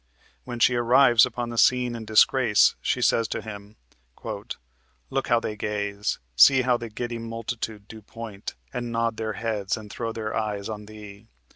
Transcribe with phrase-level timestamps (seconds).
[0.45, 3.75] When she arrives upon the scene in disgrace, she says to him:
[5.11, 9.77] "Look how they gaze; See how the giddy multitude do point And nod their heads
[9.77, 11.27] and throw their eyes on thee.